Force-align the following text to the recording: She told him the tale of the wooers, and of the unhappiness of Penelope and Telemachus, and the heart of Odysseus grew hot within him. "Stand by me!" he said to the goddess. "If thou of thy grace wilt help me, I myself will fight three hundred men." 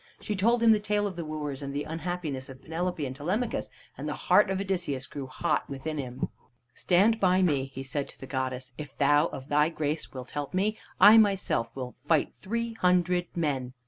She 0.19 0.35
told 0.35 0.63
him 0.63 0.71
the 0.71 0.79
tale 0.79 1.05
of 1.05 1.15
the 1.15 1.23
wooers, 1.23 1.61
and 1.61 1.69
of 1.69 1.73
the 1.75 1.83
unhappiness 1.83 2.49
of 2.49 2.59
Penelope 2.59 3.05
and 3.05 3.15
Telemachus, 3.15 3.69
and 3.95 4.09
the 4.09 4.15
heart 4.15 4.49
of 4.49 4.59
Odysseus 4.59 5.05
grew 5.05 5.27
hot 5.27 5.69
within 5.69 5.99
him. 5.99 6.27
"Stand 6.73 7.19
by 7.19 7.43
me!" 7.43 7.65
he 7.65 7.83
said 7.83 8.07
to 8.09 8.19
the 8.19 8.25
goddess. 8.25 8.71
"If 8.79 8.97
thou 8.97 9.27
of 9.27 9.47
thy 9.47 9.69
grace 9.69 10.11
wilt 10.11 10.31
help 10.31 10.55
me, 10.55 10.75
I 10.99 11.19
myself 11.19 11.75
will 11.75 11.93
fight 12.07 12.33
three 12.33 12.73
hundred 12.73 13.27
men." 13.37 13.73